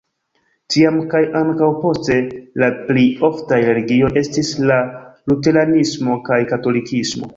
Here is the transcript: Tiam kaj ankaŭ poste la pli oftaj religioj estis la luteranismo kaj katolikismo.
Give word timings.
Tiam 0.75 0.95
kaj 1.09 1.19
ankaŭ 1.41 1.67
poste 1.83 2.15
la 2.63 2.69
pli 2.87 3.03
oftaj 3.29 3.59
religioj 3.67 4.09
estis 4.23 4.49
la 4.73 4.79
luteranismo 5.33 6.17
kaj 6.31 6.41
katolikismo. 6.55 7.29